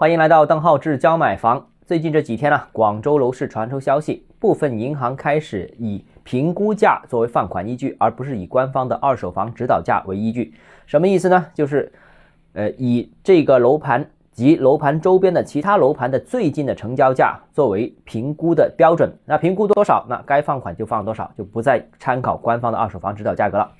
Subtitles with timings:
[0.00, 1.66] 欢迎来到邓浩志教买房。
[1.84, 10.54] 最近这几天呢，广州楼市传出消息，部分银行开始以评估价作为放款依据，而不是以官方的二手房指导价为依据。
[10.86, 11.44] 什么意思呢？
[11.52, 11.92] 就是，
[12.54, 19.12] 呃，以这个楼盘及楼盘周边的其他楼盘的最近的成交价作为评估的标准。
[19.26, 23.70] 那评估多少，那该放款就放多少，就不再参考官方的二手房指导价格了。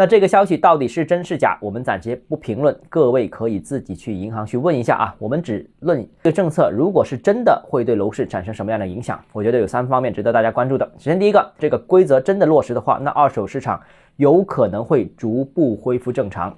[0.00, 1.58] 那这个消息到底是真是假？
[1.60, 5.14] 我们暂且不评论，各位可以自己去银行去问一下啊。
[5.18, 9.22] 我们只论这个政策，如果是真的，会对楼市产生什么样的影响？
[9.30, 10.86] 我觉得有三方面值得大家关注的。
[10.96, 13.78] 首先，第一个，这个规则真的落实的话，那二手市场
[14.16, 16.56] 有可能会逐步恢复正常。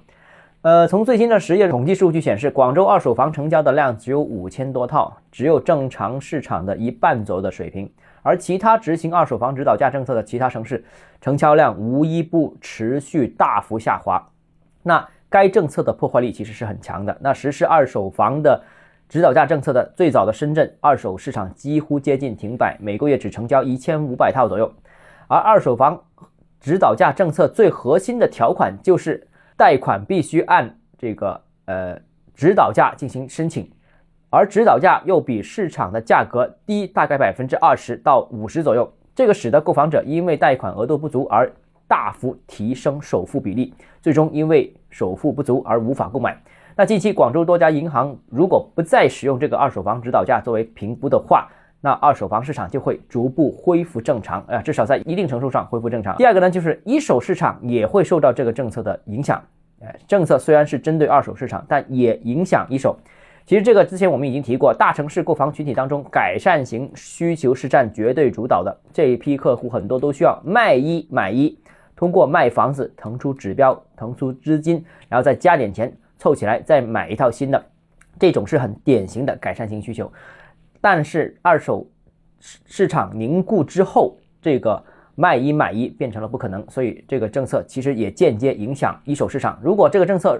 [0.63, 7.91] 呃，从最新的十月统计数据显示，广州二手房成交的量只有五千多套，只有正常市场的一半左右的水平。
[8.21, 10.81] 而其他执行二手房指导价政策的其他城市，
[11.19, 14.25] 成交量无一不持续大幅下滑。
[14.81, 17.17] 那该政策的破坏力其实是很强的。
[17.19, 18.63] 那实施二手房的
[19.09, 24.71] 指导价政策的最早的深圳，二手市场几乎接近停摆，每个月只成交一千五百套左右。
[25.27, 26.01] 而二手房
[26.61, 31.99] 指导价政策最核心的条款就是贷款必须按这个呃
[32.33, 33.69] 指导价进行申请。
[34.29, 41.51] 而指导价又比市场的价格低大概百分之二十到五十左右，这个使得购房者因为贷款额度不足而
[41.87, 46.35] 大幅提升首付比例，最终因为首付不足而无法购买。
[46.75, 51.47] 那近期广州多家银行如果不再使用这个二手房指导价作为评估的话，
[51.85, 56.15] 那二手房市场就会逐步恢复正常，啊，至少在一定程度上恢复正常。
[56.15, 59.43] 第二个呢，就是一手市场也会受到这个政策的影响，
[59.81, 62.97] 哎，政策虽然是针对二手市场，但也影响一手。
[63.45, 68.73] 其实这个之前我们已经提过，大城市购房群体当中，改善型需求是占绝对主导的。
[68.93, 71.59] 这一批客户很多都需要卖一买一，
[71.97, 77.61] 通过卖房子腾出指标、腾出资金，然后再加点钱凑起来再买一套新的，
[78.17, 80.09] 这种是很典型的改善型需求。
[80.83, 81.87] 但是二手
[82.41, 84.83] 市市场凝固之后，这个
[85.15, 89.57] 卖一买一变成了不可能，所以这个政策其实也间接影响一手市场。
[89.63, 90.37] 如果这个政策，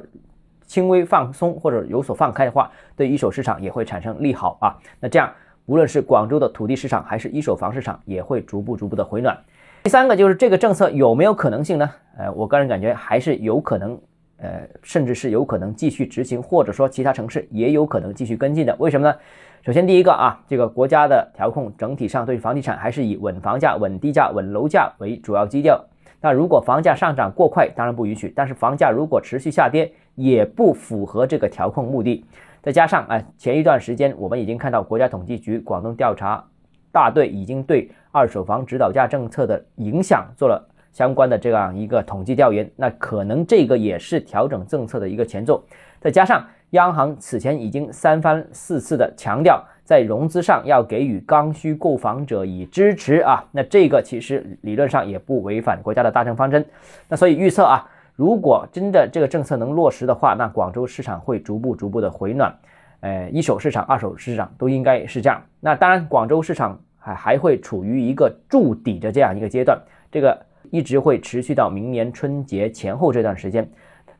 [0.66, 4.75] 轻微放松或者有所放开的话，对一手市场也会产生利好啊。
[5.00, 5.31] 那这样，
[5.66, 9.38] 无论是广州的土地市场还是一手房市场，也会逐步逐步的回暖。
[9.84, 11.89] 第三个就是这个政策有没有可能性呢？
[12.18, 13.97] 呃，我个人感觉还是有可能，
[14.44, 18.76] 呃，甚至是有可能继续执行，或者说其他城市也有可能继续跟进的。
[18.78, 19.16] 为什么呢？
[19.62, 25.81] 首先第一个啊，这个国家的调控整体上对房地产还是以稳房价、稳地价、稳楼价为主要基调。
[26.20, 32.25] 那如果房价上涨过快，当然不允许；但是房价如果持续下跌，也不符合这个调控目的。
[32.62, 36.44] 再加上，哎，前一段时间我们已经看到国家统计局广东调查
[36.92, 45.62] 大队已经对二手房指导价政策的影响做了相关的这样一个统计调研，那可能这个也是调整政策的一个前奏。
[46.00, 49.62] 再加上央行此前已经三番四次的强调。
[49.86, 56.66] 在融资上要给予刚需购房者以支持啊，那这个其实理论上也不违反国家的大政方针。
[57.10, 62.56] 那所以预测啊，如果真的这个政策能落实的话，那广州市场会逐步逐步的回暖。
[63.02, 65.44] 呃，一手市场、二手市场都应该是这样。
[65.60, 69.78] 那当然，广州市场还还会处于一个筑底的这样一个阶段，
[70.10, 73.69] 这个一直会持续到明年春节前后这段时间。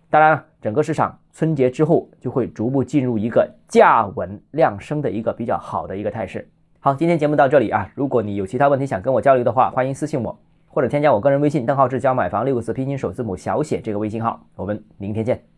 [0.09, 6.48] 当然了，整个市场春节之后就会逐步进入一个价稳量升的一个比较好的一个态势。
[6.80, 10.38] 好，今天节目到这里啊，如果你有其他问题想跟我交流的话，欢迎私信我，
[10.68, 15.53] 或者添加我个人微信邓浩志教买房六个字拼音首字母小写这个微信号，我们明天见。